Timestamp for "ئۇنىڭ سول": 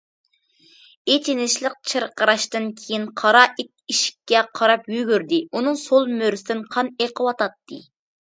5.53-6.11